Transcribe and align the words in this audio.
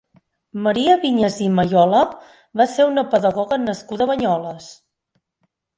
Maria 0.67 0.95
Vinyes 1.03 1.37
i 1.47 1.51
Mayola 1.59 2.01
va 2.63 2.69
ser 2.75 2.89
una 2.91 3.07
pedagoga 3.13 3.63
nascuda 3.69 4.09
a 4.09 4.13
Banyoles. 4.15 4.77